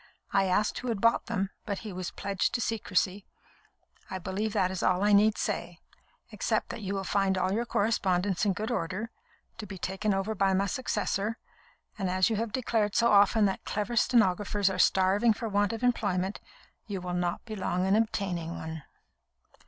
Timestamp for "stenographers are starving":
13.95-15.33